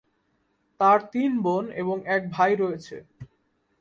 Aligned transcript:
তার 0.79 0.99
তিন 1.11 1.31
বোন 1.41 1.65
এবং 1.73 1.97
এক 2.15 2.23
ভাই 2.31 2.51
রয়েছে। 2.55 2.95